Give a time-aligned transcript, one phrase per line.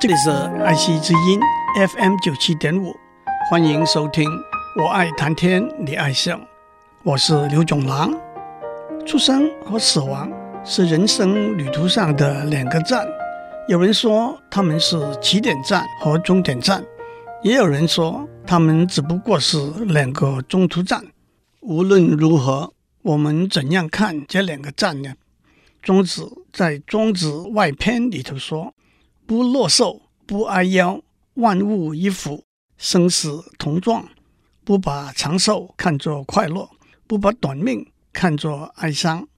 [0.00, 0.30] 这里是
[0.64, 1.38] 爱惜之音
[1.86, 2.96] FM 九七点五，
[3.50, 4.26] 欢迎收听。
[4.74, 6.40] 我爱谈天，你爱笑，
[7.02, 8.10] 我是刘总郎。
[9.04, 10.32] 出生和死亡
[10.64, 13.06] 是人生旅途上的两个站，
[13.68, 16.82] 有人说他们是起点站和终点站，
[17.42, 21.04] 也有人说他们只不过是两个中途站。
[21.60, 22.72] 无论如何，
[23.02, 25.12] 我们怎样看这两个站呢？
[25.82, 28.72] 庄子在《庄子外篇》里头说。
[29.30, 31.02] 不落寿，不哀夭，
[31.34, 32.42] 万物一辅，
[32.76, 34.08] 生死同状。
[34.64, 36.68] 不把长寿看作快乐，
[37.06, 39.28] 不把短命看作哀伤。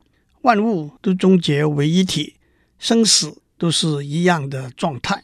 [0.41, 2.37] 万物都终结为一体，
[2.79, 5.23] 生死都是一样的状态。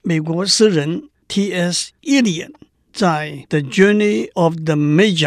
[0.00, 1.92] 美国诗人 T.S.
[2.00, 2.54] Eliot
[2.90, 5.18] 在《The Journey of the Magi》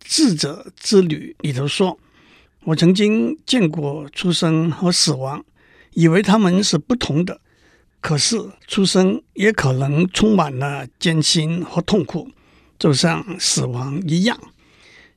[0.00, 2.00] 智者之旅里头说
[2.66, 5.44] ：“我曾经见过出生和死亡，
[5.92, 7.40] 以为他们是不同的。”
[8.02, 12.28] 可是，出生也可能充满了艰辛和痛苦，
[12.76, 14.36] 就像死亡一样。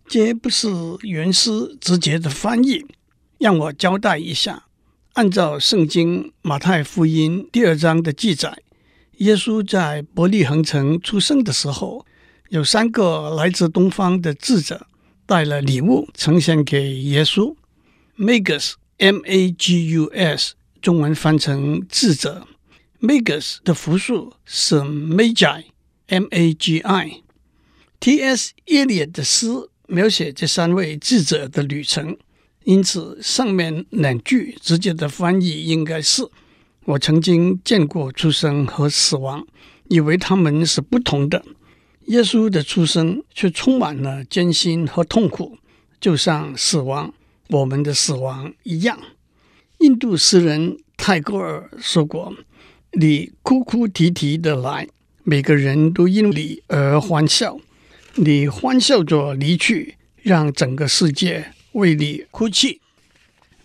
[0.08, 0.67] 这不是
[1.02, 2.86] 原诗直接的翻译，
[3.39, 4.66] 让我交代一下。
[5.14, 8.55] 按照圣经马太福音第二章的记载，
[9.17, 12.05] 耶稣在伯利恒城出生的时候，
[12.49, 14.86] 有三个来自东方的智者
[15.25, 17.55] 带了礼物呈现给耶稣。
[18.16, 22.45] Magus，M-A-G-U-S，中文翻成智者。
[23.06, 25.61] Magus 的复数是 Magi，M-A-G-I。
[28.00, 28.53] T.S.
[28.66, 29.48] Eliot 的诗
[29.88, 32.17] 描写这三位智者的旅程，
[32.64, 36.28] 因此上面两句直接的翻译应该是：
[36.86, 39.45] 我曾经见过出生和死亡，
[39.89, 41.45] 以为他们是不同的。
[42.06, 45.59] 耶稣的出生却充满了艰辛和痛苦，
[46.02, 47.14] 就像死亡，
[47.50, 48.98] 我们的死亡一样。
[49.78, 52.33] 印度诗人泰戈尔说过。
[52.98, 54.88] 你哭哭啼啼的来，
[55.24, 57.60] 每个人都因你而欢笑。
[58.14, 62.80] 你欢笑着离去，让整个世界为你哭泣。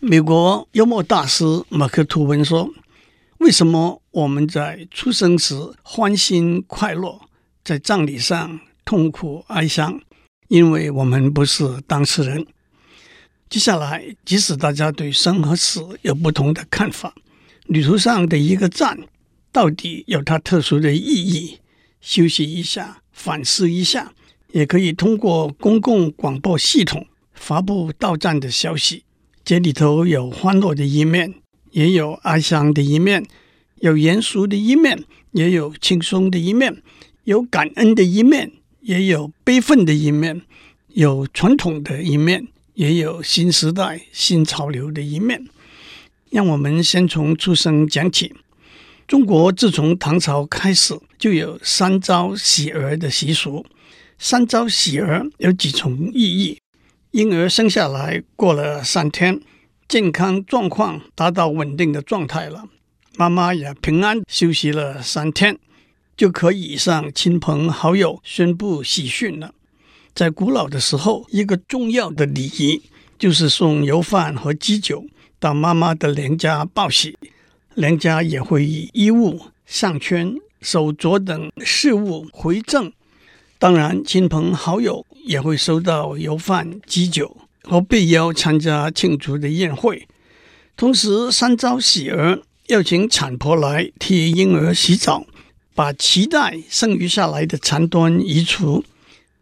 [0.01, 2.75] 美国幽默大师马克吐温说
[3.39, 5.55] ：“为什么我们在出生时
[5.85, 7.21] 欢欣快乐，
[7.63, 10.01] 在葬礼上痛苦哀伤？
[10.49, 12.45] 因为我们不是当事人。”
[13.49, 17.15] 接下来，即使大家对生和死有不同的看法，
[17.67, 18.99] 旅途上的一个站。
[19.53, 21.59] 到底有它特殊的意义，
[22.01, 24.13] 休息一下，反思一下，
[24.53, 29.05] 也可以通过公共广播系统发布到站的消息。
[29.45, 31.35] 这里头有欢乐的一面，
[31.73, 33.27] 也有哀伤的一面，
[33.81, 35.03] 有严肃的一面，
[35.33, 36.83] 也有轻松的一面，
[37.25, 38.53] 有感恩的一面，
[38.83, 40.43] 也有悲愤的一面，
[40.89, 45.49] 有传统的一面，也有新时代新潮流的一面。
[46.31, 48.33] 让我们先从出生讲起。
[49.11, 53.67] 中国自从唐朝开始就有三朝喜儿的习俗。
[54.21, 56.61] 三朝喜儿有几重意义：
[57.11, 59.41] 婴儿生下来过了三天，
[59.89, 62.67] 健康状况达到稳定的状态了，
[63.17, 65.59] 妈妈也平安休息了三天，
[66.17, 69.53] 就可以向亲朋好友宣布喜讯了。
[70.15, 72.81] 在古老的时候，一个重要的礼仪
[73.19, 75.05] 就是送油饭和鸡酒
[75.41, 77.19] 到妈妈的娘家报喜。
[77.81, 82.93] 娘家也会以衣物、项圈、手镯等饰物回赠，
[83.59, 90.07] 当然亲朋好友也会收到油饭、鸡酒和被邀参加庆祝的宴会。
[90.77, 95.25] 同时，三朝喜儿要请产婆来替婴儿洗澡，
[95.75, 98.85] 把脐带剩余下来的残端移除。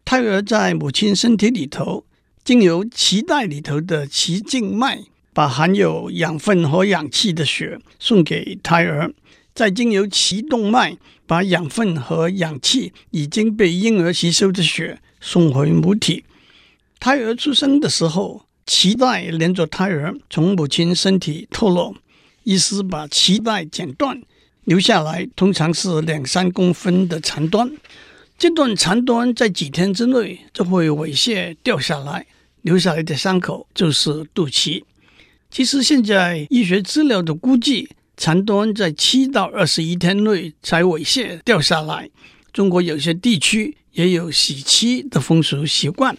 [0.04, 2.04] 胎儿在母亲身体里头，
[2.42, 5.02] 经由脐带里头的脐静脉。
[5.38, 9.14] 把含有养分和氧气的血送给胎儿，
[9.54, 10.96] 再经由脐动脉
[11.28, 16.24] 把养分和氧气已经被婴儿吸收的血送回母体。
[16.98, 21.94] 胎儿出生的时候，脐带连着胎儿从母亲身体脱落，
[22.42, 24.20] 医师把脐带剪断，
[24.64, 27.70] 留下来通常是两三公分的残端。
[28.36, 32.26] 这段残端在几天之内就会猥亵掉下来，
[32.62, 34.82] 留下来的伤口就是肚脐。
[35.50, 42.10] 其实现在医学资料的估计，残端在七到二十一天内才猥亵掉下来。
[42.52, 46.16] 中国有些地区也有洗脐的风俗习惯。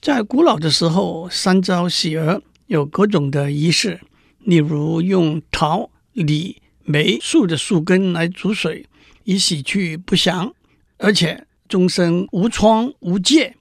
[0.00, 4.00] 在古老的时候，三朝喜儿有各种的仪式，
[4.44, 8.86] 例如用桃、李、梅树的树根来煮水，
[9.24, 10.54] 以洗去不祥，
[10.98, 13.52] 而且终生无疮无疥；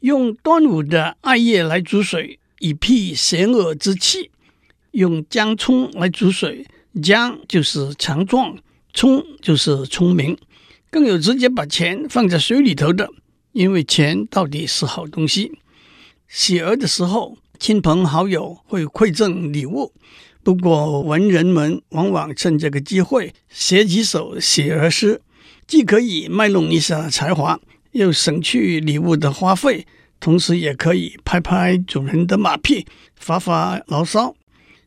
[0.00, 2.39] 用端午的艾叶来煮水。
[2.60, 4.30] 以辟邪恶之气，
[4.92, 6.64] 用姜葱来煮水，
[7.02, 8.56] 姜就是强壮，
[8.94, 10.36] 葱就是聪明，
[10.90, 13.10] 更有直接把钱放在水里头的，
[13.52, 15.52] 因为钱到底是好东西。
[16.28, 19.92] 喜儿的时候，亲朋好友会馈赠礼物，
[20.42, 25.22] 不过文人们往往趁这个机会写几首喜儿诗，
[25.66, 27.58] 既可以卖弄一下才华，
[27.92, 29.86] 又省去礼物的花费，
[30.20, 32.86] 同时也可以拍拍主人的马屁，
[33.16, 34.36] 发发牢骚。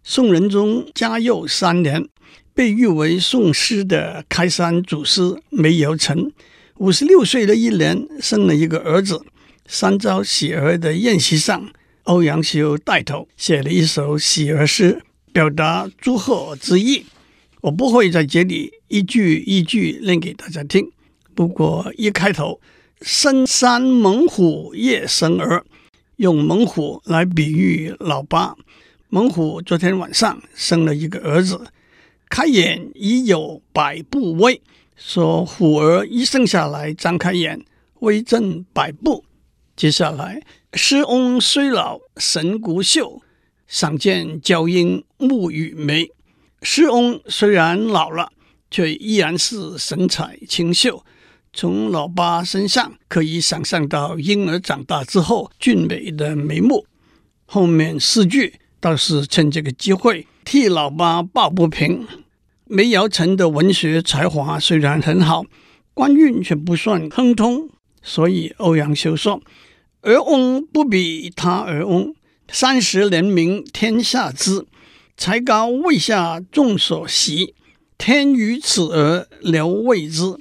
[0.03, 2.07] 宋仁宗嘉佑三年，
[2.53, 6.31] 被誉为宋诗的开山祖师梅尧臣，
[6.77, 9.25] 五十六岁的一年生了一个儿子。
[9.65, 11.71] 三朝喜儿的宴席上。
[12.03, 15.01] 欧阳修带头写了一首喜儿诗，
[15.31, 17.06] 表达祝贺之意。
[17.62, 20.91] 我不会在这里一句一句念给大家听。
[21.33, 22.59] 不过一开头
[23.06, 25.66] “深山猛虎夜生儿”，
[26.16, 28.56] 用猛虎来比喻老八。
[29.10, 31.68] 猛虎昨天晚上生了一个儿子，
[32.30, 34.62] 开眼已有百步威，
[34.96, 37.66] 说虎儿一生下来张开眼，
[38.00, 39.26] 威震百步。
[39.76, 40.42] 接下来。
[40.76, 43.22] 诗翁虽老神骨秀，
[43.68, 46.10] 赏见娇莺暮雨眉。
[46.64, 48.32] 诗翁虽然老了，
[48.72, 51.06] 却依然是神采清秀。
[51.54, 56.86] 从老八身上可以想象到婴儿长大之后俊美的眉目。
[57.46, 62.08] 后面四句倒是趁这个机会替老八抱不平。
[62.66, 65.46] 梅尧臣的文学才华虽然很好，
[65.94, 67.70] 官运却不算亨通，
[68.02, 69.42] 所以欧阳修说。
[70.02, 72.16] 儿翁不比他儿翁，
[72.52, 74.66] 三十年名天下知，
[75.16, 77.54] 才高位下众所习。
[77.98, 80.36] 天与此儿留未知。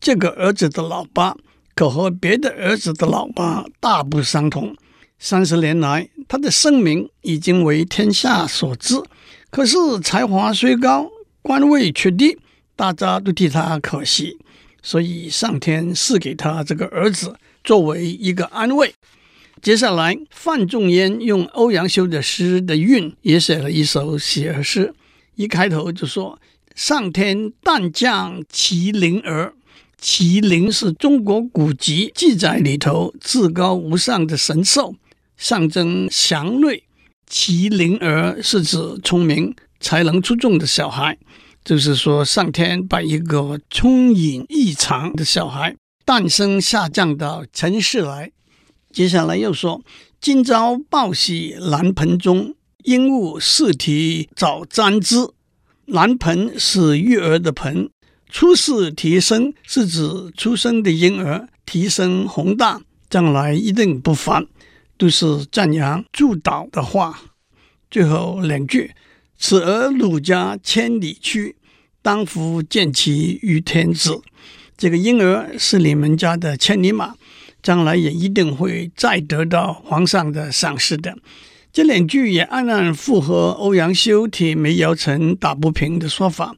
[0.00, 1.36] 这个儿子的老爸
[1.74, 4.76] 可和别的儿子的老爸大不相同。
[5.18, 8.94] 三十年来，他的声名已经为天下所知，
[9.50, 11.10] 可是才华虽高，
[11.42, 12.38] 官位却低，
[12.74, 14.38] 大家都替他可惜。
[14.82, 17.36] 所以上天赐给他这个儿子。
[17.64, 18.94] 作为一个安慰，
[19.60, 24.94] 接下来范仲淹用欧阳修的诗的韵也写了一首喜儿诗，
[25.34, 26.38] 一开头就说
[26.76, 29.52] ：“上天但降麒麟儿，
[30.02, 34.94] 麒麟是中国古籍记载里头至高无上的神兽，
[35.36, 36.84] 象征祥瑞。
[37.28, 41.18] 麒麟儿是指聪明才能出众的小孩，
[41.64, 48.30] 就是说上天把一个聪颖异常的小孩。”诞生下降到尘世来，
[48.92, 49.82] 接下来又说
[50.20, 52.54] ：“今朝报喜兰盆中，
[52.84, 55.16] 鹦鹉试啼早沾枝。”
[55.86, 57.90] 兰盆是育儿的盆，
[58.28, 64.46] 出世提升是指出生的婴儿提升宏大，将来一定不凡，
[64.98, 67.22] 都是赞扬祝祷的话。
[67.90, 68.92] 最后两句
[69.38, 71.56] ：“此儿鲁家千里去，
[72.02, 74.20] 当夫见其于天子。”
[74.76, 77.14] 这个婴儿是你们家的千里马，
[77.62, 81.16] 将来也一定会再得到皇上的赏识的。
[81.72, 86.56] 这两句也暗暗符合欧阳修替梅尧臣打不平的说法。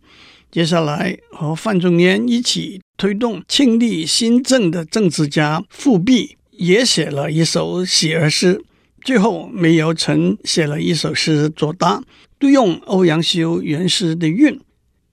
[0.51, 8.63] 接下来和范仲淹一起推动庆历新政的政治家富弼也写了一首喜儿诗，
[9.03, 12.03] 最后梅尧臣写了一首诗作答，
[12.39, 14.59] 都用欧阳修原诗的韵。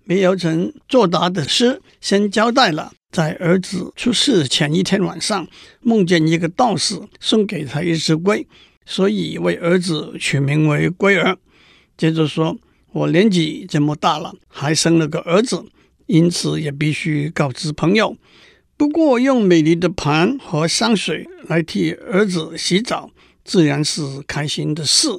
[0.06, 5.48] 梅尧臣作答的诗，先交代了在儿子出世前一天晚上，
[5.82, 8.48] 梦见一个道士送给他一只龟，
[8.86, 11.38] 所以为儿子取名为龟儿。
[11.98, 12.58] 接着说，
[12.96, 15.66] 我年纪这么大了，还生了个儿子，
[16.06, 18.16] 因此也必须告知朋友。
[18.78, 23.12] 不过用美丽的盘和香水来替儿子洗澡，
[23.44, 25.10] 自然是开心的事。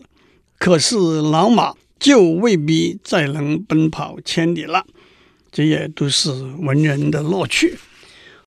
[0.58, 1.74] 可是老马。
[1.98, 4.84] 就未必再能奔跑千里了，
[5.50, 7.78] 这也都是文人的乐趣。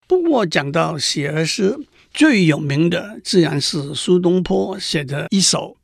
[0.08, 1.78] 不过讲到写儿诗，
[2.12, 5.76] 最有名的自然是苏东坡写的一首。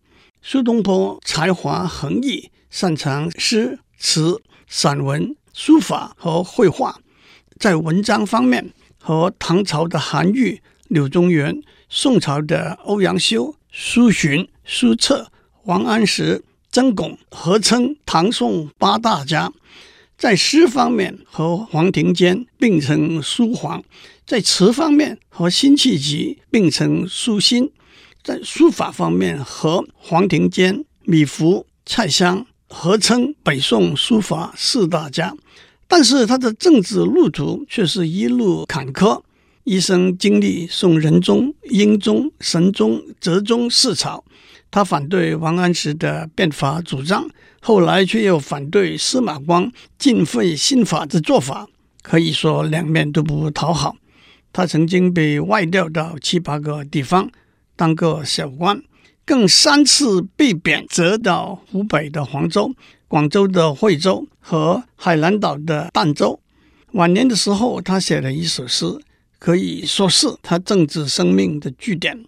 [0.43, 6.99] 苏东坡才华横溢，擅长诗词、散文、书法和绘画，
[7.61, 15.31] 在文章方面和唐朝的韩愈、柳宗元、宋朝的欧阳修、苏洵、苏辙、
[15.64, 16.43] 王安石。
[16.71, 19.52] 曾巩合称唐宋八大家，
[20.17, 23.85] 在诗方面和黄庭坚并称书黄，
[24.25, 27.71] 在词方面和辛弃疾并称书辛，
[28.23, 35.35] 在书法方面和黄庭坚、米芾、蔡襄合称北宋书法四大家。
[35.87, 39.21] 但是他的政治路途却是一路坎坷，
[39.64, 44.25] 一生经历宋仁宗、英宗、神宗、哲宗四朝。
[44.71, 47.29] 他反对王安石的变法主张，
[47.61, 51.69] 后来却又反对司马光尽废新法的做法，
[52.00, 53.95] 可以说两面都不讨好。
[54.50, 57.31] 他曾经被外调到七八个地方
[57.76, 58.83] 当个小官，
[59.33, 62.75] 更三次被贬谪到湖北的黄州、
[63.09, 66.39] 广州的惠州和海南岛的儋州。
[66.91, 68.85] 晚年的时候，他写了一首诗，
[69.39, 72.27] 可以说是他政治生命的句点：“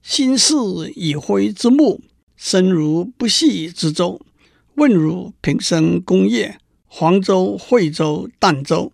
[0.00, 2.00] 心似已灰之木，
[2.36, 4.20] 身如不系之舟。
[4.76, 6.56] 问汝平生功业，
[6.86, 8.92] 黄州、惠州、儋州。”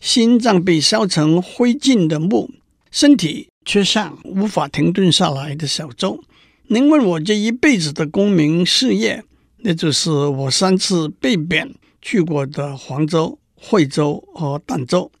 [0.00, 2.50] 心脏被烧成灰烬的木，
[2.90, 6.24] 身体却像无法停顿下来的小舟。
[6.68, 9.22] 您问我这一辈子的功名事业，
[9.58, 15.12] 那就是我三次被贬去过的黄州、惠州和儋州。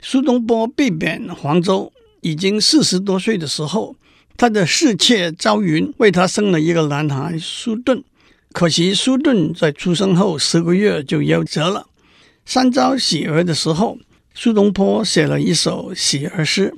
[0.00, 3.96] 苏东坡被贬黄州已经四十多岁的时候，
[4.36, 8.04] 他的侍妾朝云为他生了一个男孩苏顿。
[8.52, 11.86] 可惜苏顿在出生后十个月就夭折了。
[12.44, 13.98] 三朝喜儿的时候。
[14.34, 16.74] 苏东坡写了一首喜儿诗：“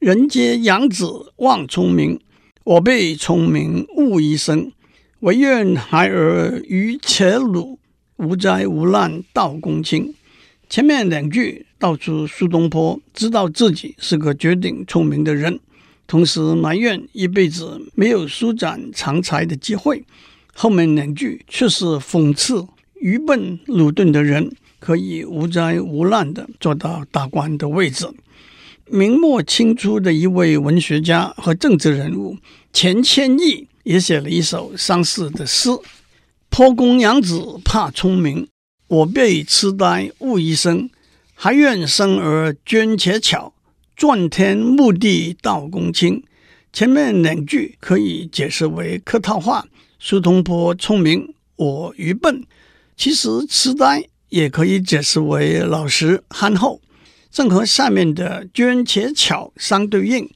[0.00, 1.06] 人皆养子
[1.36, 2.18] 望聪明，
[2.66, 4.72] 我辈聪明误一生。
[5.20, 7.78] 唯愿孩儿愚且鲁，
[8.16, 10.12] 无灾无难到公卿。”
[10.68, 15.60] 前面两句道出苏东坡知道自己是个绝顶聪明的人，
[16.08, 20.04] 同时埋怨一辈子没有舒展长才的机会。
[20.52, 22.66] 后面两句却是讽刺
[23.00, 24.50] 愚笨鲁钝的人。
[24.78, 28.06] 可以无灾无难的做到大官的位置。
[28.88, 32.36] 明末清初的一位文学家和政治人物
[32.72, 35.70] 钱谦益也写了一首相似的诗
[36.48, 38.46] ：“破公养子怕聪明，
[38.86, 40.88] 我辈痴呆误一生。
[41.34, 43.52] 还愿生儿捐且巧，
[43.96, 46.22] 赚天目的道公卿。”
[46.72, 49.66] 前面两句可以解释为客套话：
[49.98, 52.44] 苏东坡聪明，我愚笨。
[52.96, 54.04] 其实痴呆。
[54.28, 56.80] 也可以解释为老实憨厚，
[57.36, 60.26] 正和下面的“捐且巧”相对应。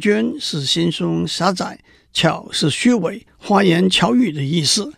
[0.00, 1.78] 捐是心胸狭窄，
[2.12, 4.92] 巧是虚伪、花言巧语的意思。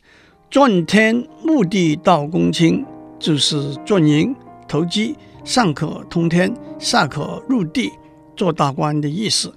[0.48, 2.82] 赚天目的到公卿，
[3.18, 4.34] 就是赚银
[4.66, 5.14] 投机，
[5.44, 7.92] 上可通天，下可入地，
[8.34, 9.52] 做大官的意思。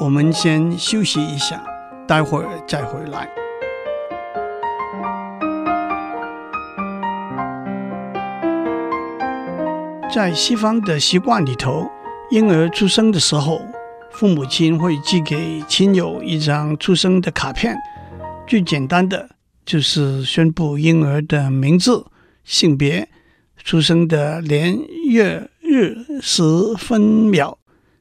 [0.00, 1.64] 我们先休息一下，
[2.06, 3.26] 待会儿再回来。
[10.10, 11.86] 在西方的习惯里头，
[12.30, 13.60] 婴儿出生的时候，
[14.10, 17.76] 父母亲会寄给亲友一张出生的卡片。
[18.46, 19.28] 最简单的
[19.66, 22.06] 就是宣布婴儿的名字、
[22.42, 23.06] 性别、
[23.62, 24.78] 出生的年
[25.10, 26.42] 月日时
[26.78, 27.58] 分秒、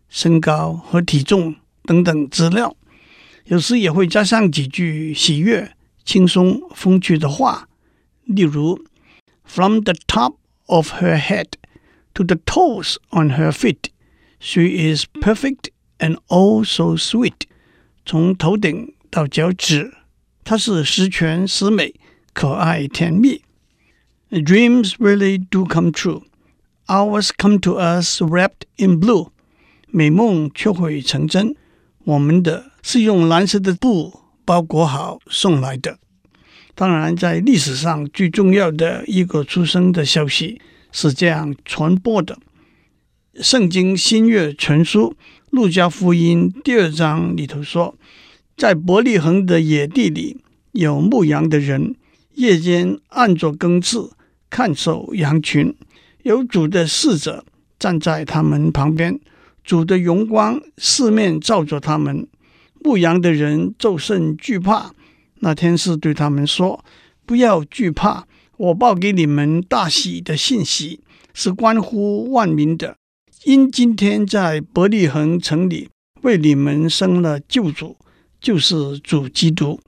[0.07, 2.73] 身高和体重等等资料。
[3.47, 5.73] 有时也会加上几句喜悦、
[6.05, 7.67] 轻松、风趣的话，
[8.23, 8.79] 例如
[9.43, 10.35] ：“From the top
[10.67, 11.47] of her head。”
[12.16, 13.90] To the toes on her feet,
[14.38, 17.46] she is perfect and oh so sweet.
[18.04, 19.94] 从头顶到脚趾，
[20.44, 21.94] 她是十全十美，
[22.34, 23.42] 可爱甜蜜。
[24.30, 26.24] Dreams really do come true.
[26.86, 29.30] Ours come to us wrapped in blue.
[29.86, 31.54] 美梦却会成真，
[32.04, 35.98] 我们的是用蓝色的布包裹好送来的。
[36.74, 40.60] 当然，在历史上最重要的一个出生的消息。
[40.99, 42.39] 是这样传播的，
[43.43, 45.11] 《圣经新约全书》
[45.51, 47.95] 路加福音第二章里头说，
[48.57, 51.95] 在伯利恒的野地里有牧羊的人，
[52.33, 54.09] 夜间按着更次
[54.49, 55.75] 看守羊群，
[56.23, 57.45] 有主的使者
[57.77, 59.19] 站在他们旁边，
[59.63, 62.27] 主的荣光四面照着他们，
[62.83, 64.91] 牧羊的人就甚惧怕。
[65.41, 66.83] 那天使对他们说
[67.27, 68.25] ：“不要惧怕。”
[68.57, 72.95] 我报给你们大喜的信息，是关乎万民的。
[73.43, 75.89] 因今天在伯利恒城里
[76.23, 77.97] 为你们生了救主，
[78.41, 79.79] 就是主基督。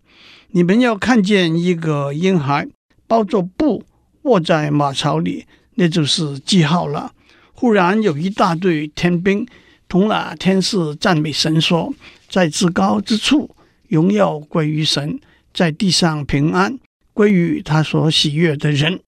[0.51, 2.67] 你们要看见一个婴孩
[3.07, 3.83] 包着布
[4.21, 7.13] 卧在马槽里，那就是记号了。
[7.53, 9.47] 忽然有一大队天兵
[9.88, 11.91] 同那天使赞美神说：
[12.29, 13.49] 在至高之处，
[13.88, 15.19] 荣耀归于神，
[15.51, 16.77] 在地上平安。
[17.19, 19.01] 归于他所喜悦的人。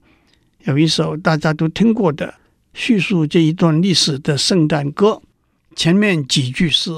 [0.66, 2.34] 有一首大家都听过的
[2.74, 5.22] 叙述这一段历史的圣诞歌，
[5.78, 6.92] 前面几句是：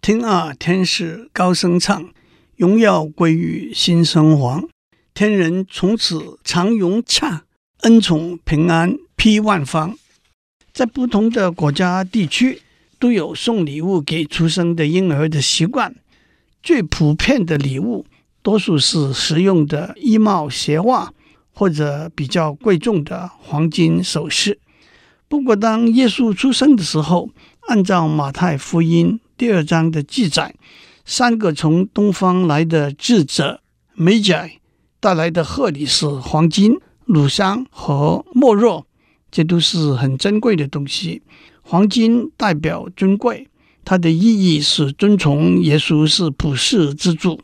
[0.00, 2.10] 听啊，天使高声唱，
[2.56, 4.68] 荣耀归于新生皇，
[5.14, 7.44] 天人从此常融洽，
[7.82, 9.96] 恩宠平安披万方。
[10.72, 12.62] 在不同的国家地区，
[12.98, 15.94] 都有送礼物给出生的婴儿的习惯，
[16.60, 18.04] 最普遍的礼物。
[18.48, 21.12] 多数是实用的衣帽鞋袜，
[21.52, 24.58] 或者比较贵重的黄金首饰。
[25.28, 27.28] 不过，当耶稣出生的时候，
[27.66, 30.54] 按照马太福音第二章的记载，
[31.04, 33.60] 三个从东方来的智者
[33.92, 34.48] 美甲
[34.98, 38.86] 带来的贺礼是黄金、乳香和没若，
[39.30, 41.20] 这都是很珍贵的东西。
[41.60, 43.46] 黄金代表尊贵，
[43.84, 47.38] 它的意义是尊崇耶稣是普世之主；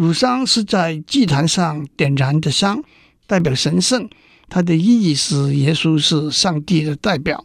[0.00, 2.82] 乳香是在祭坛上点燃的香，
[3.26, 4.08] 代表神圣。
[4.48, 7.44] 它的意义是耶稣是上帝的代表。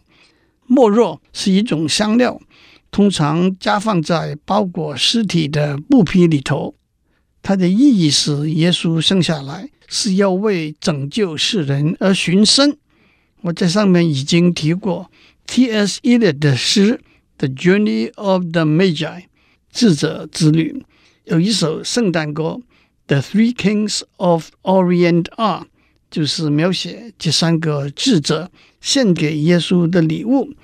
[0.66, 2.40] 没若是一种香料，
[2.90, 6.74] 通常加放在包裹尸体的布匹里头。
[7.42, 12.78] 它的意义是耶稣生下来是要为拯救世人而寻生。
[13.42, 15.10] 我在上面已经提过
[15.46, 16.00] T.S.
[16.00, 16.94] Eliot 的诗
[17.36, 18.96] 《The Journey of the Magi》
[19.70, 20.82] 智者之旅，
[21.26, 22.42] 有一首圣诞歌
[23.08, 25.64] 《The Three Kings of Orient Are》。
[26.08, 28.48] 就是描写这三个智者
[28.80, 30.54] 献给耶稣的礼物。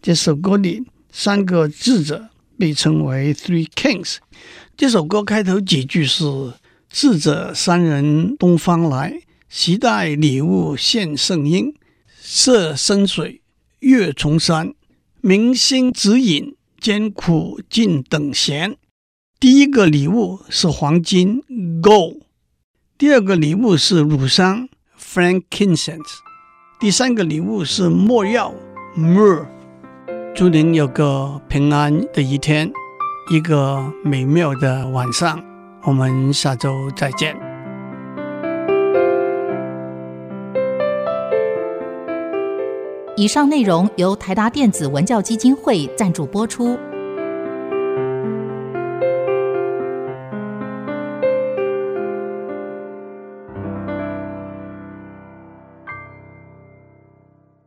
[0.00, 4.18] 这首歌里，三个智者被称为 Three Kings。
[4.76, 6.24] 这首歌开头几句是：
[6.88, 11.74] 智者三人东方来，携带礼物献圣婴。
[12.22, 13.42] 涉深水，
[13.80, 14.72] 越重山，
[15.20, 18.76] 明星指引，艰苦尽等闲。
[19.40, 21.42] 第一个礼物是黄金
[21.82, 22.20] Gold，
[22.96, 24.68] 第二个礼物是乳香。
[24.98, 26.00] Frankincense，
[26.80, 28.52] 第三个礼物是莫药
[28.96, 29.46] Myrrh。
[30.34, 32.72] 祝您有个平安的一天，
[33.30, 35.40] 一个美妙的晚上。
[35.84, 37.36] 我们下周再见。
[43.16, 46.76] 以上内容由台达电子文教基金会赞助播出。